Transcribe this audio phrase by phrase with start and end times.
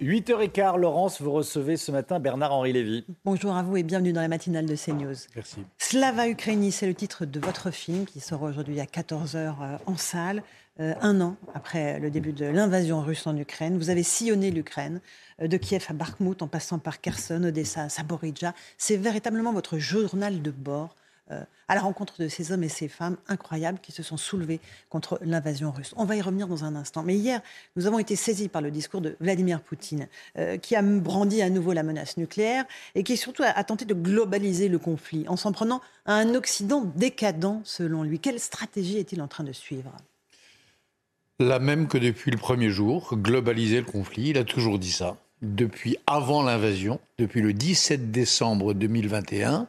[0.00, 3.04] 8h15, Laurence, vous recevez ce matin Bernard-Henri Lévy.
[3.24, 5.16] Bonjour à vous et bienvenue dans la matinale de CNews.
[5.34, 5.56] Merci.
[5.76, 9.54] Slava Ukraini, c'est le titre de votre film qui sort aujourd'hui à 14h
[9.86, 10.44] en salle.
[10.78, 13.76] Euh, un an après le début de l'invasion russe en Ukraine.
[13.76, 15.00] Vous avez sillonné l'Ukraine,
[15.42, 18.54] euh, de Kiev à Bakhmut, en passant par Kherson, Odessa, Saboridja.
[18.76, 22.88] C'est véritablement votre journal de bord euh, à la rencontre de ces hommes et ces
[22.88, 25.92] femmes incroyables qui se sont soulevés contre l'invasion russe.
[25.96, 27.02] On va y revenir dans un instant.
[27.02, 27.40] Mais hier,
[27.76, 30.08] nous avons été saisis par le discours de Vladimir Poutine,
[30.62, 33.94] qui a brandi à nouveau la menace nucléaire et qui surtout a, a tenté de
[33.94, 38.18] globaliser le conflit en s'en prenant à un Occident décadent, selon lui.
[38.18, 39.92] Quelle stratégie est-il en train de suivre?
[41.40, 44.30] La même que depuis le premier jour, globaliser le conflit.
[44.30, 45.16] Il a toujours dit ça.
[45.40, 49.68] Depuis avant l'invasion, depuis le 17 décembre 2021,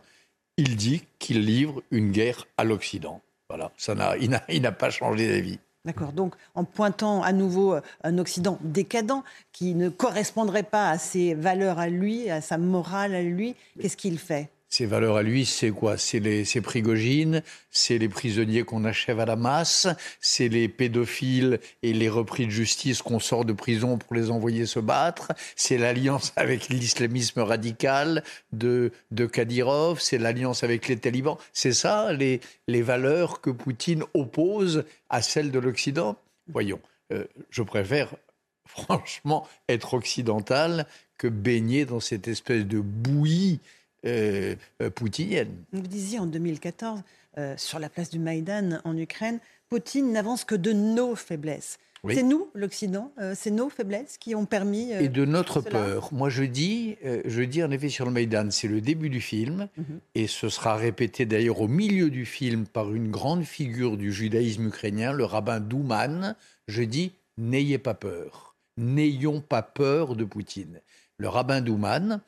[0.59, 3.21] il dit qu'il livre une guerre à l'Occident.
[3.47, 5.57] Voilà, ça n'a, il n'a pas changé d'avis.
[5.85, 6.11] D'accord.
[6.11, 11.80] Donc, en pointant à nouveau un Occident décadent qui ne correspondrait pas à ses valeurs
[11.80, 14.49] à lui, à sa morale à lui, qu'est-ce qu'il fait?
[14.69, 15.97] Ses valeurs à lui, c'est quoi?
[15.97, 19.87] C'est les Prigogine, c'est les prisonniers qu'on achève à la masse,
[20.21, 24.67] c'est les pédophiles et les repris de justice qu'on sort de prison pour les envoyer
[24.67, 31.37] se battre, c'est l'alliance avec l'islamisme radical de, de Kadyrov, c'est l'alliance avec les talibans.
[31.51, 36.15] C'est ça les, les valeurs que Poutine oppose à celles de l'Occident?
[36.47, 36.79] Voyons,
[37.11, 38.13] euh, je préfère
[38.65, 40.85] franchement être occidental
[41.17, 43.59] que baigner dans cette espèce de bouillie
[44.05, 45.64] euh, euh, poutinienne.
[45.73, 47.02] Vous disiez en 2014,
[47.37, 51.77] euh, sur la place du Maïdan en Ukraine, Poutine n'avance que de nos faiblesses.
[52.08, 54.93] C'est nous, l'Occident, c'est nos faiblesses qui ont permis.
[54.93, 56.14] et de notre peur.
[56.14, 56.95] Moi, je dis,
[57.26, 59.99] je dis en effet sur le Maïdan, c'est le début du film, mhm.
[60.15, 64.67] et ce sera répété d'ailleurs au milieu du film par une grande figure du judaïsme
[64.67, 66.38] ukrainien, le rabbin Douman.
[66.70, 70.80] Je dis, n'ayez pas peur, n'ayons pas peur de Poutine.
[71.17, 72.21] Le rabbin Douman,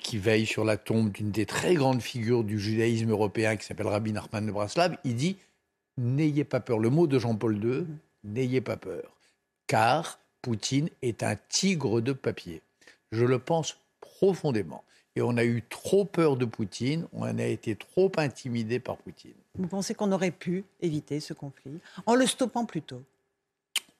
[0.00, 3.86] qui veille sur la tombe d'une des très grandes figures du judaïsme européen qui s'appelle
[3.86, 5.36] Rabbi Nachman de Braslav, il dit
[5.96, 6.78] N'ayez pas peur.
[6.78, 7.86] Le mot de Jean-Paul II, mm-hmm.
[8.24, 9.14] n'ayez pas peur.
[9.66, 12.62] Car Poutine est un tigre de papier.
[13.12, 14.84] Je le pense profondément.
[15.16, 19.34] Et on a eu trop peur de Poutine, on a été trop intimidé par Poutine.
[19.56, 23.02] Vous pensez qu'on aurait pu éviter ce conflit en le stoppant plus tôt?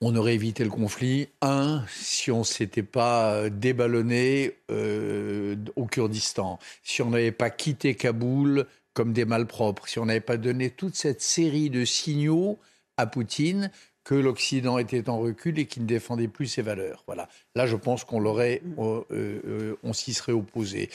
[0.01, 1.29] On aurait évité le conflit.
[1.41, 7.95] Un, si on s'était pas euh, déballonné euh, au Kurdistan, si on n'avait pas quitté
[7.95, 12.59] Kaboul comme des malpropres, si on n'avait pas donné toute cette série de signaux
[12.97, 13.71] à Poutine
[14.05, 17.03] que l'Occident était en recul et qu'il ne défendait plus ses valeurs.
[17.07, 17.29] Voilà.
[17.55, 20.91] Là, je pense qu'on l'aurait, euh, on s'y serait opposé.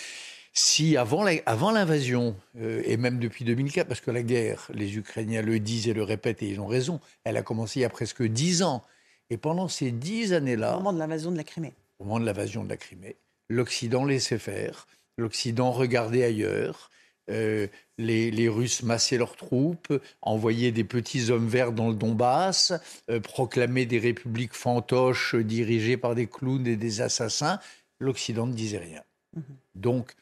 [0.53, 5.87] Si avant l'invasion, et même depuis 2004, parce que la guerre, les Ukrainiens le disent
[5.87, 8.63] et le répètent et ils ont raison, elle a commencé il y a presque dix
[8.63, 8.83] ans.
[9.29, 10.75] Et pendant ces dix années-là.
[10.75, 11.73] Au moment de l'invasion de la Crimée.
[11.99, 13.15] Au moment de l'invasion de la Crimée,
[13.49, 14.87] l'Occident laissait faire,
[15.17, 16.89] l'Occident regardait ailleurs.
[17.29, 17.67] Euh,
[17.99, 22.73] les, Russes massaient leurs troupes, envoyaient des petits hommes verts dans le Donbass,
[23.11, 27.59] euh, proclamaient des républiques fantoches dirigées par des clowns et des assassins.
[27.99, 29.03] L'Occident ne disait rien.
[29.35, 29.43] Mhm.
[29.75, 30.13] Donc,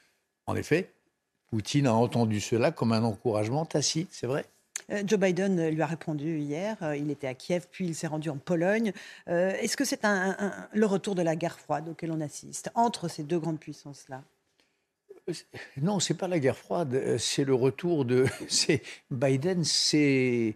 [0.47, 0.89] en effet,
[1.49, 4.45] Poutine a entendu cela comme un encouragement tacite, c'est vrai?
[4.91, 6.77] Euh, Joe Biden lui a répondu hier.
[6.81, 8.93] Euh, il était à Kiev, puis il s'est rendu en Pologne.
[9.27, 13.23] Euh, est-ce que c'est le retour de la guerre froide auquel on assiste entre ces
[13.23, 14.23] deux grandes puissances-là?
[15.81, 17.17] Non, c'est pas la guerre froide.
[17.17, 18.25] C'est le retour de.
[19.11, 20.55] Biden, c'est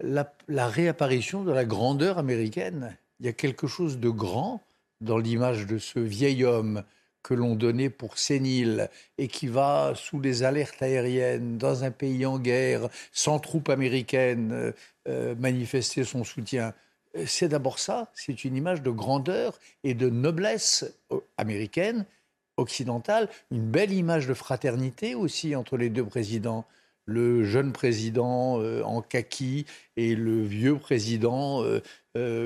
[0.00, 2.96] la, la réapparition de la grandeur américaine.
[3.20, 4.62] Il y a quelque chose de grand
[5.02, 6.84] dans l'image de ce vieil homme
[7.28, 8.88] que l'on donnait pour sénile
[9.18, 14.50] et qui va sous les alertes aériennes dans un pays en guerre, sans troupes américaines,
[14.52, 14.72] euh,
[15.08, 16.72] euh, manifester son soutien.
[17.26, 22.06] C'est d'abord ça, c'est une image de grandeur et de noblesse euh, américaine,
[22.56, 26.64] occidentale, une belle image de fraternité aussi entre les deux présidents
[27.04, 29.64] le jeune président en kaki
[29.96, 31.80] et le vieux président euh,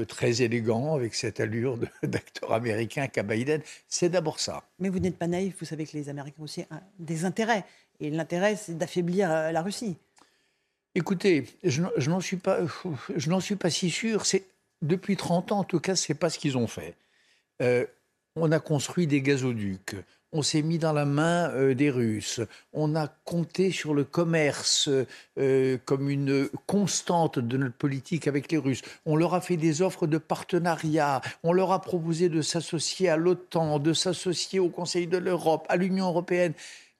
[0.08, 3.60] très élégant, avec cette allure d'acteur américain qu'a Biden.
[3.88, 4.64] C'est d'abord ça.
[4.78, 6.64] Mais vous n'êtes pas naïf, vous savez que les Américains ont aussi
[6.98, 7.64] des intérêts.
[8.00, 9.96] Et l'intérêt, c'est d'affaiblir euh, la Russie.
[10.94, 12.60] Écoutez, je, n'en suis pas,
[13.16, 14.24] je n'en suis pas si sûr.
[14.82, 16.94] Depuis 30 ans, en tout cas, c'est pas ce qu'ils ont fait.
[17.62, 17.86] Euh,
[18.36, 19.94] on a construit des gazoducs,
[20.32, 22.40] on s'est mis dans la main euh, des Russes,
[22.72, 24.88] on a compté sur le commerce
[25.38, 29.82] euh, comme une constante de notre politique avec les Russes, on leur a fait des
[29.82, 35.06] offres de partenariat, on leur a proposé de s'associer à l'OTAN, de s'associer au Conseil
[35.06, 36.54] de l'Europe, à l'Union européenne.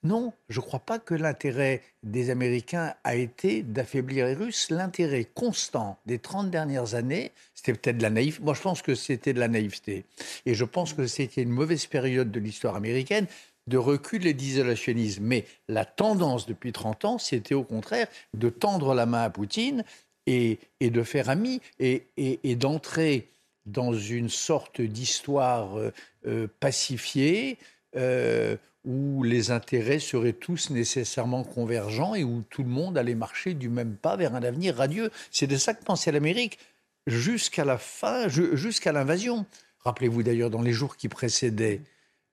[0.04, 4.68] Non, je ne crois pas que l'intérêt des Américains a été d'affaiblir les Russes.
[4.70, 8.42] L'intérêt constant des 30 dernières années, c'était peut-être de la naïveté.
[8.42, 10.04] Moi, je pense que c'était de la naïveté.
[10.44, 13.26] Et je pense que c'était une mauvaise période de l'histoire américaine
[13.68, 15.22] de recul et d'isolationnisme.
[15.24, 19.84] Mais la tendance depuis 30 ans, c'était au contraire de tendre la main à Poutine
[20.26, 23.28] et, de faire ami et, d'entrer
[23.66, 25.92] dans une sorte d'histoire euh,
[26.26, 27.58] euh, pacifiée.
[27.94, 33.54] Euh, où les intérêts seraient tous nécessairement convergents et où tout le monde allait marcher
[33.54, 35.10] du même pas vers un avenir radieux.
[35.30, 36.58] C'est de ça que pensait l'Amérique
[37.06, 39.46] jusqu'à la fin, jusqu'à l'invasion.
[39.80, 41.80] Rappelez-vous d'ailleurs, dans les jours qui précédaient,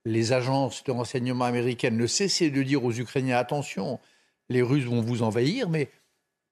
[0.05, 3.99] les agences de renseignement américaines ne cessaient de dire aux Ukrainiens attention,
[4.49, 5.89] les Russes vont vous envahir, mais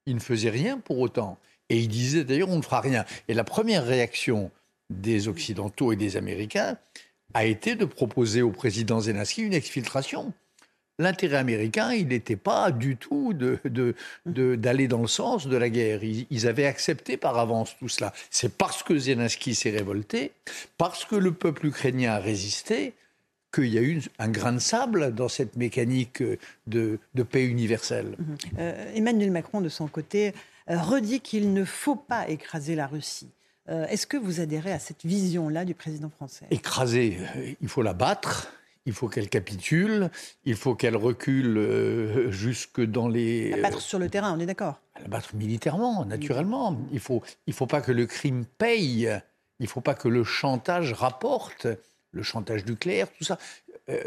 [0.05, 1.39] ils ne faisaient rien pour autant.
[1.69, 3.05] Et ils disaient d'ailleurs on ne fera rien.
[3.27, 4.51] Et la première réaction
[4.89, 6.77] des Occidentaux et des Américains,
[7.33, 10.33] a été de proposer au président Zelensky une exfiltration.
[10.99, 13.93] L'intérêt américain, il n'était pas du tout d'aller
[14.25, 16.03] de, dans le sens de la guerre.
[16.03, 18.13] Ils, avaient accepté par avance tout cela.
[18.31, 20.31] C'est parce que Zelensky s'est révolté,
[20.79, 22.95] parce que le peuple ukrainien a résisté,
[23.53, 26.23] qu'il y a eu un grain de sable dans cette mécanique
[26.65, 26.99] de,
[27.29, 28.17] paix universelle.
[28.57, 30.33] Euh, Emmanuel Macron, de son côté,
[30.69, 33.29] euh, redit qu'il ne faut pas écraser la Russie.
[33.69, 36.45] Euh, est-ce que vous adhérez à cette vision-là du président français?
[36.51, 38.51] Écraser, euh, il faut la battre.
[38.85, 40.09] Il faut qu'elle capitule,
[40.45, 43.49] il faut qu'elle recule euh, jusque dans les...
[43.49, 44.79] La battre sur le terrain, on est d'accord?
[45.01, 46.79] La battre militairement, naturellement.
[46.91, 49.11] Il ne faut, il faut pas que le crime paye,
[49.59, 51.67] il ne faut pas que le chantage rapporte,
[52.11, 53.37] le chantage nucléaire, tout ça.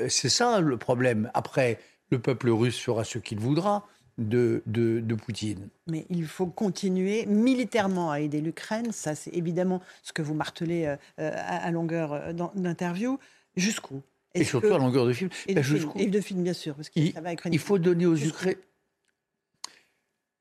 [0.08, 1.30] c'est ça le problème.
[1.34, 1.78] Après,
[2.08, 3.86] le peuple russe fera ce qu'il voudra
[4.18, 5.68] de, de, Poutine.
[5.86, 8.92] Mais il faut continuer militairement à aider l'Ukraine.
[8.92, 13.18] Ça, c'est évidemment ce que vous martelez euh, euh, à, longueur euh, d'interview.
[13.56, 14.02] Jusqu'où?
[14.34, 15.30] Et surtout à longueur de film.
[15.46, 16.74] Et, de, film, et de film, bien sûr.
[16.76, 18.58] Parce il, ça va il faut donner aux Ukrainiens.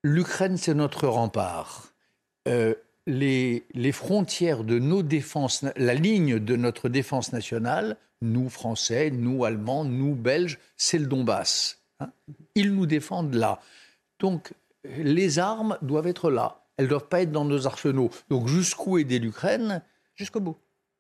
[0.03, 1.93] L'Ukraine, c'est notre rempart.
[3.07, 9.43] les, les, frontières de nos défenses, la ligne de notre défense nationale, nous Français, nous
[9.43, 11.78] Allemands, nous Belges, c'est le Donbass.
[11.99, 12.11] Hein.
[12.55, 13.59] Ils nous défendent là.
[14.19, 14.53] Donc,
[14.83, 16.61] les armes doivent être là.
[16.77, 18.09] Elles ne doivent pas être dans nos arsenaux.
[18.29, 19.81] Donc, jusqu'où aider l'Ukraine?
[20.15, 20.57] Jusqu'au bout.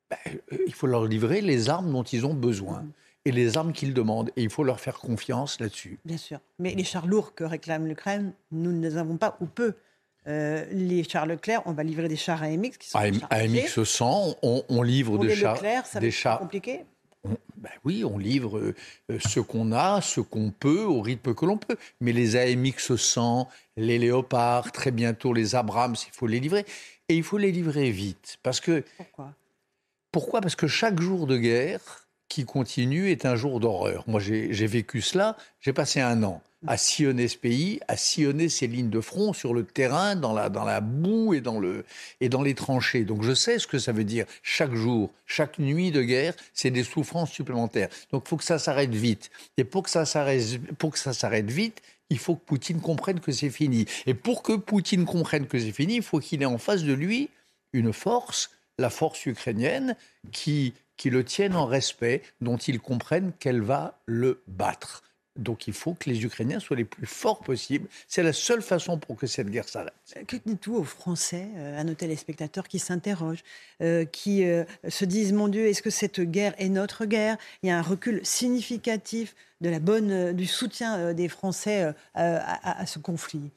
[0.09, 0.17] Ben,
[0.53, 2.85] euh, il faut leur livrer les armes dont ils ont besoin.
[3.25, 4.31] Et les armes qu'ils demandent.
[4.35, 5.99] Et il faut leur faire confiance là-dessus.
[6.05, 6.39] Bien sûr.
[6.57, 9.75] Mais les chars lourds que réclame l'Ukraine, nous ne les avons pas ou peu.
[10.27, 14.81] Euh, les chars Leclerc, on va livrer des chars AMX qui sont AMX 100, on,
[14.81, 15.59] livre des chars.
[15.85, 16.85] Ça des chars compliqué
[17.25, 18.75] ben oui, on livre euh,
[19.19, 21.75] ce qu'on a, ce qu'on peut, au rythme que l'on peut.
[21.99, 26.65] Mais les AMX 100, les Léopards, très bientôt les Abrams, il faut les livrer.
[27.09, 28.37] Et il faut les livrer vite.
[28.43, 28.83] Parce que.
[28.97, 29.33] Pourquoi?
[30.11, 30.41] Pourquoi?
[30.41, 34.03] Parce que chaque jour de guerre qui continue est un jour d'horreur.
[34.07, 35.35] Moi, j'ai vécu cela.
[35.59, 39.53] J'ai passé un an à sillonner ce pays, à sillonner ces lignes de front sur
[39.53, 41.85] le terrain, dans la, dans la boue et dans, le,
[42.19, 43.05] et dans les tranchées.
[43.05, 44.25] Donc je sais ce que ça veut dire.
[44.43, 47.89] Chaque jour, chaque nuit de guerre, c'est des souffrances supplémentaires.
[48.11, 49.29] Donc il faut que ça s'arrête vite.
[49.57, 53.85] Et pour que ça s'arrête vite, il faut que Poutine comprenne que c'est fini.
[54.05, 56.93] Et pour que Poutine comprenne que c'est fini, il faut qu'il ait en face de
[56.93, 57.29] lui
[57.71, 58.49] une force,
[58.79, 59.95] la force ukrainienne,
[60.31, 65.03] qui, qui le tienne en respect, dont il comprenne qu'elle va le battre.
[65.39, 67.87] Donc il faut que les Ukrainiens soient les plus forts possibles.
[68.07, 69.93] C'est la seule façon pour que cette guerre s'arrête.
[70.17, 73.43] Euh, que dites-vous aux Français, euh, à nos téléspectateurs qui s'interrogent,
[73.81, 74.43] euh, qui
[74.87, 77.37] se disent Mon Dieu, est-ce que cette guerre est notre guerre?
[77.63, 82.99] Il y a un recul significatif de la bonne, du soutien des Français à, ce
[82.99, 83.51] conflit.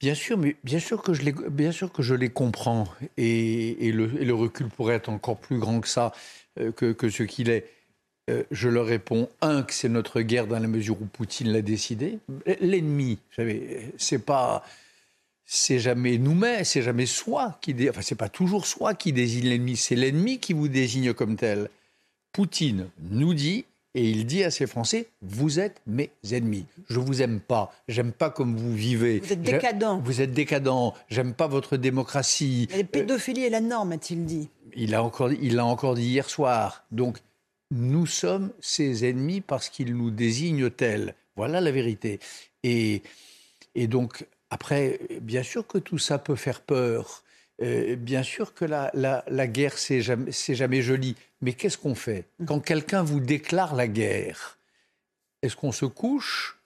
[0.00, 2.86] Bien sûr, mais bien sûr que je les, bien sûr que je les comprends.
[3.16, 6.12] Et, le, recul pourrait être encore plus grand que ça,
[6.56, 7.75] que, que ce qu'il est.
[8.28, 11.62] Euh, je leur réponds, un, que c'est notre guerre dans la mesure où Poutine l'a
[11.62, 12.18] décidé.
[12.60, 13.18] L'ennemi,
[13.98, 14.64] c'est pas.
[15.48, 17.72] C'est jamais nous-mêmes, c'est jamais soi qui.
[17.72, 17.88] Dé...
[17.88, 21.70] Enfin, c'est pas toujours soi qui désigne l'ennemi, c'est l'ennemi qui vous désigne comme tel.
[22.32, 23.64] Poutine nous dit,
[23.96, 26.66] et il dit à ses Français Vous êtes mes ennemis.
[26.90, 27.72] Je vous aime pas.
[27.88, 29.20] J'aime pas comme vous vivez.
[29.20, 30.00] Vous êtes décadent.
[30.04, 30.92] Vous êtes décadent.
[31.08, 32.68] J'aime pas votre démocratie.
[32.76, 34.48] La pédophilie est la norme, a-t-il dit.
[34.76, 36.84] Il a encore, il l'a encore dit hier soir.
[36.90, 37.18] Donc,
[37.70, 41.14] nous sommes ses ennemis parce qu'il nous désigne tels.
[41.36, 42.20] Voilà la vérité.
[42.62, 43.02] Et,
[43.74, 47.22] donc, après, bien sûr que tout ça peut faire peur.
[47.62, 51.16] Euh, bien sûr que la, guerre, c'est jamais, jamais joli.
[51.40, 52.24] Mais qu'est-ce qu'on fait?
[52.46, 54.58] Quand quelqu'un vous déclare la guerre,
[55.42, 56.58] est-ce qu'on se couche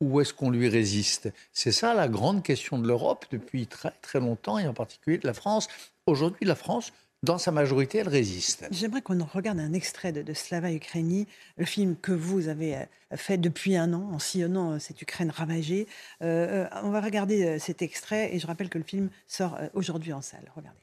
[0.00, 1.32] ou est-ce qu'on lui résiste?
[1.52, 5.26] C'est ça la grande question de l'Europe depuis très très longtemps, et en particulier de
[5.26, 5.68] la France.
[6.06, 6.92] Aujourd'hui, la France,
[7.24, 8.68] dans sa majorité, elle résiste.
[8.70, 12.84] J'aimerais qu'on regarde un extrait de, Slava Ukraini, le film que vous avez euh,
[13.16, 15.88] fait depuis un an en sillonnant euh, cette Ukraine ravagée.
[16.22, 20.22] Euh, on va regarder cet extrait et je rappelle que le film sort aujourd'hui en
[20.22, 20.50] salle.
[20.54, 20.78] Regardez.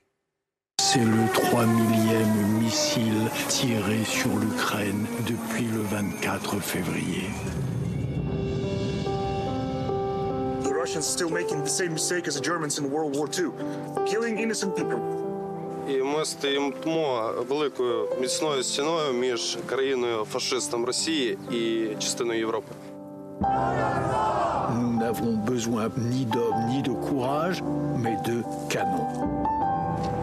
[0.82, 7.30] C'est le 3 millième missile tiré sur l'Ukraine depuis le 24 février.
[10.64, 13.52] The Russians still making the same mistake as the Germans in World War II,
[14.06, 15.25] killing innocent people
[15.89, 16.73] І ми стоїмо
[17.49, 22.75] великою міцною стіною між країною-фашистом Росії і частиною Європи.
[24.81, 27.63] Nous n'avons besoin ni d'hommes ni de courage,
[28.03, 28.37] mais de
[28.73, 29.13] canons.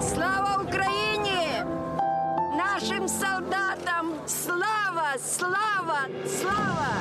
[0.02, 1.64] Слава Україні!
[2.58, 4.06] Нашим солдатам!
[4.28, 5.08] Слава!
[5.18, 6.00] Слава!
[6.40, 6.92] Слава!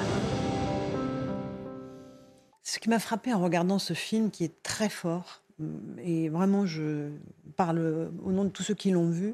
[2.63, 5.29] Ce qui m'a frappé en regardant ce film, qui est très fort,
[6.04, 7.10] et vraiment je
[7.56, 9.34] parle au nom de tous ceux qui l'ont vu,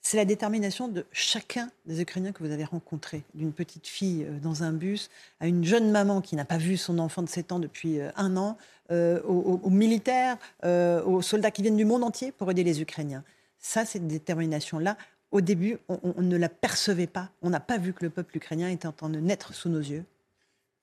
[0.00, 4.38] c'est la détermination de chacun des Ukrainiens que vous avez rencontrés, d'une petite fille euh,
[4.38, 5.10] dans un bus
[5.40, 8.10] à une jeune maman qui n'a pas vu son enfant de 7 ans depuis euh,
[8.16, 8.56] un an,
[8.90, 13.22] euh, aux, militaires, aux soldats qui viennent du monde entier pour aider les Ukrainiens.
[13.58, 14.96] Ça, cette détermination-là,
[15.30, 17.28] au début, on, on, ne la percevait pas.
[17.42, 19.80] On n'a pas vu que le peuple ukrainien était en train de naître sous nos
[19.80, 20.04] yeux.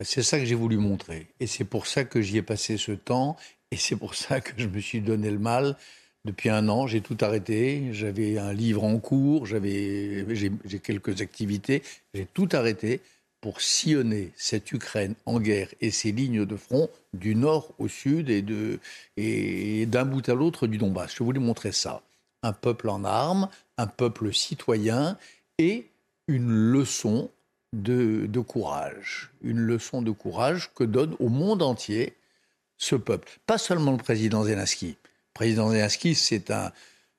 [0.02, 1.28] C'est ça que j'ai voulu montrer.
[1.40, 3.38] Et c'est pour ça que j'y ai passé ce temps.
[3.72, 5.76] Et c'est pour ça que je me suis donné le mal.
[6.26, 7.90] Depuis un an, j'ai tout arrêté.
[7.92, 11.84] J'avais un livre en cours, j'avais, j'ai, quelques activités.
[12.14, 13.02] J'ai tout arrêté
[13.42, 18.32] pour sillonner cette Ukraine en guerre et ses lignes de front du nord au sud
[18.32, 18.44] et,
[19.18, 21.14] et d'un bout à l'autre du Donbass.
[21.16, 22.02] Je voulais montrer ça.
[22.42, 25.18] Un peuple en armes, un peuple citoyen
[25.60, 25.86] et
[26.28, 27.30] une leçon
[27.72, 29.32] de courage.
[29.44, 32.16] Une leçon de courage que donne au monde entier
[32.78, 33.30] ce peuple.
[33.46, 34.90] Pas seulement le président Zelensky.
[34.90, 36.18] Le président Zelensky,
[36.50, 36.72] un,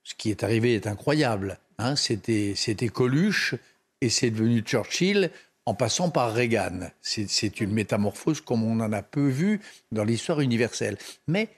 [0.05, 1.59] ce qui est arrivé est incroyable.
[1.79, 1.97] Hein.
[1.97, 3.55] C'était Coluche
[4.01, 5.31] et c'est devenu Churchill
[5.65, 6.91] en passant par Reagan.
[7.03, 9.61] C'est, une métamorphose comme on en a peu vu
[9.93, 10.97] dans l'histoire universelle.
[11.27, 11.49] Mais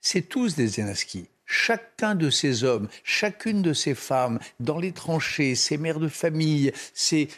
[0.00, 5.56] c'est tous des Zelensky chacun de ces hommes, chacune de ces femmes, dans les tranchées,
[5.56, 7.28] ces mères de famille, ces,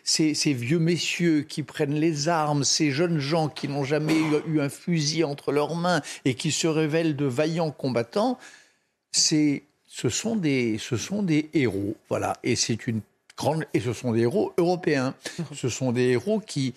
[0.45, 4.16] vieux messieurs qui prennent les armes, ces jeunes gens qui n'ont jamais
[4.47, 8.38] eu, un fusil entre leurs mains et qui se révèlent de vaillants combattants,
[9.12, 11.97] c'est, ce, sont des, ce sont des héros.
[12.11, 12.35] Voilà.
[12.42, 13.00] Et c'est une
[13.38, 15.14] grande, et ce sont des héros européens.
[15.54, 16.75] Ce sont des héros qui,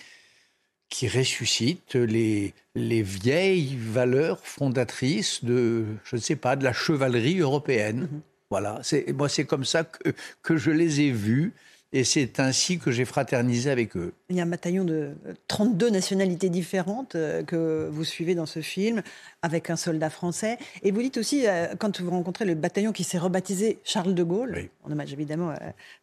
[0.89, 7.39] qui ressuscite les, les vieilles valeurs fondatrices de, je ne sais pas, de la chevalerie
[7.39, 8.01] européenne.
[8.11, 8.21] Mhm.
[8.49, 10.13] Voilà, c'est, moi c'est comme ça que,
[10.43, 11.53] que je les ai vus.
[11.93, 14.11] Et c'est ainsi que j'ai fraternisé avec eux.
[14.29, 15.11] Il y a un bataillon de
[15.47, 19.01] 32 nationalités différentes euh, que vous suivez dans ce film,
[19.41, 20.57] avec un soldat français.
[20.83, 24.23] Et vous dites aussi, euh, quand vous rencontrez le bataillon qui s'est rebaptisé Charles de
[24.23, 25.53] Gaulle, en hommage évidemment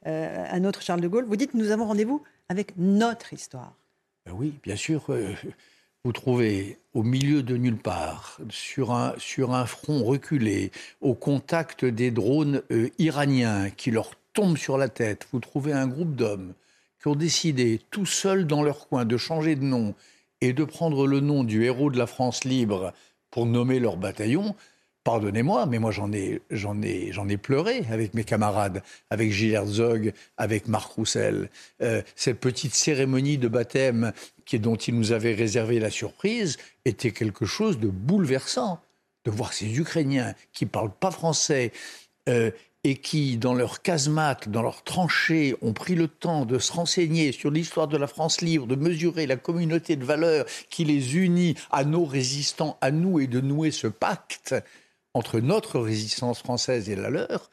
[0.07, 3.75] à un autre Charles de Gaulle, vous dites, nous avons rendez-vous avec notre histoire.
[4.27, 5.05] Ben oui, bien sûr.
[5.11, 5.35] Euh,
[6.05, 11.85] vous trouvez au milieu de nulle part, sur un, sur un front reculé, au contact
[11.85, 16.55] des drones euh, iraniens qui leur tombent sur la tête, vous trouvez un groupe d'hommes
[17.01, 19.95] qui ont décidé, tout seuls dans leur coin, de changer de nom
[20.41, 22.93] et de prendre le nom du héros de la France libre
[23.31, 24.55] pour nommer leur bataillon.
[25.05, 29.55] Pardonnez-moi, mais moi j'en ai, j'en ai, j'en ai pleuré avec mes camarades, avec Gilles
[29.55, 31.51] Herzog, avec Marc Roussel.
[31.83, 34.13] Euh, cette petite cérémonie de baptême
[34.45, 38.81] qui, dont il nous avait réservé la surprise était quelque chose de bouleversant.
[39.25, 41.73] De voir ces Ukrainiens qui parlent pas français
[42.29, 42.51] euh,
[42.85, 47.31] et qui, dans leur casemate, dans leurs tranchées, ont pris le temps de se renseigner
[47.31, 51.55] sur l'histoire de la France libre, de mesurer la communauté de valeurs qui les unit
[51.71, 54.57] à nos résistants, à nous, et de nouer ce pacte
[55.15, 57.51] entre notre résistance française et la leur,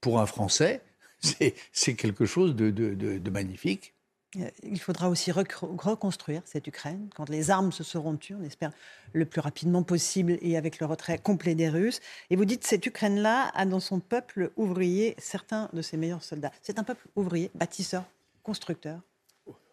[0.00, 0.82] pour un Français,
[1.72, 3.94] c'est quelque chose de, magnifique.
[4.36, 8.72] Euh, il faudra aussi reconstruire cette Ukraine quand les armes se seront tues, on espère
[9.14, 12.00] le plus rapidement possible et avec le retrait complet des Russes.
[12.28, 16.52] Et vous dites cette Ukraine-là a dans son peuple ouvrier certains de ses meilleurs soldats.
[16.60, 18.04] C'est un peuple ouvrier, bâtisseur,
[18.42, 19.00] constructeur.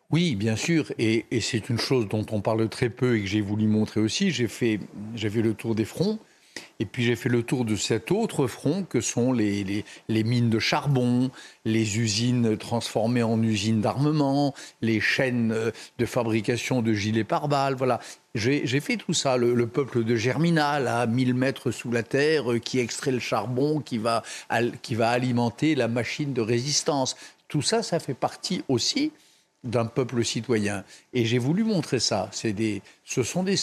[0.10, 3.28] Oui, bien sûr, et, et c'est une chose dont on parle très peu et que
[3.28, 4.32] j'ai voulu montrer aussi.
[4.32, 4.80] J'ai fait,
[5.18, 6.20] fait le tour des fronts
[6.80, 10.50] Et puis j'ai fait le tour de cet autre front que sont les, les, mines
[10.50, 11.32] de charbon,
[11.64, 17.76] les usines transformées en usines d'armement, les chaînes euh, de fabrication de gilets pare-balles.
[17.76, 18.00] Voilà.
[18.34, 19.38] J'ai fait tout ça.
[19.38, 23.80] Le, peuple de Germinal, à 1000 mètres sous la terre, euh, qui extrait le charbon,
[23.80, 24.24] qui va,
[24.82, 27.16] qui va alimenter la machine de résistance.
[27.48, 29.12] Tout ça, ça fait partie aussi
[29.66, 30.84] d'un peuple citoyen.
[31.14, 32.30] Et j'ai voulu montrer ça.
[32.44, 33.56] Des, ce, sont des,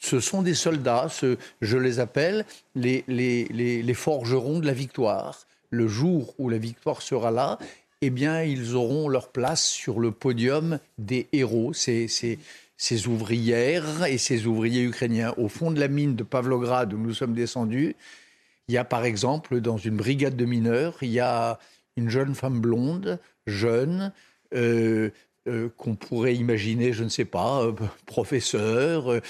[0.00, 1.08] ce sont des soldats,
[1.60, 5.46] je les appelle les, forgerons de la victoire.
[5.68, 7.58] Le jour où la victoire sera là,
[8.00, 14.16] eh bien, ils auront leur place sur le podium des héros, ces, ces ouvrières et
[14.16, 15.34] ces ouvriers ukrainiens.
[15.36, 17.94] Au fond de la mine de Pavlograd où nous sommes descendus,
[18.68, 21.58] il y a par exemple, dans une brigade de mineurs, il y a
[21.96, 24.12] une jeune femme blonde, jeune,
[24.54, 25.10] euh,
[25.48, 27.72] euh, qu'on pourrait imaginer, je ne sais pas, euh,
[28.04, 29.20] professeur,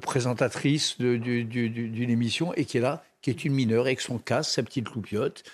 [0.00, 4.62] présentatrice d'une émission, et qui est là, qui est une mineure avec son casque, sa
[4.62, 5.44] petite loupiote.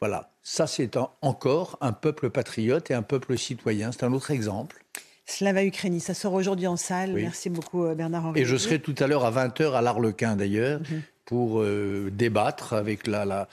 [0.00, 3.92] voilà, ça c'est encore un peuple patriote et un peuple citoyen.
[3.92, 4.82] C'est un autre exemple.
[5.26, 7.12] Slava Ukraini, ça sort aujourd'hui en salle.
[7.12, 8.40] Merci beaucoup Bernard Henri.
[8.40, 11.02] Et je serai tout à l'heure à 20h à l'Arlequin d'ailleurs mhm.
[11.26, 11.62] pour
[12.10, 13.48] débattre avec la, la,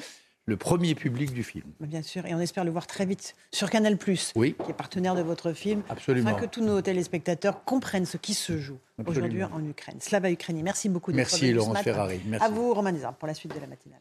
[0.46, 1.66] le premier public du film.
[1.80, 3.98] Bien sûr, et on espère le voir très vite sur Canal+,
[4.36, 4.56] oui.
[4.64, 6.32] qui est partenaire de votre film, Absolument.
[6.32, 9.98] afin que tous nos téléspectateurs comprennent ce qui se joue aujourd'hui en Ukraine.
[10.00, 11.12] Slava Ukraini, merci beaucoup.
[11.12, 12.22] Merci Laurence Ferrari.
[12.26, 12.46] Merci.
[12.46, 14.00] À vous Romain Desarmes pour la suite de la matinale.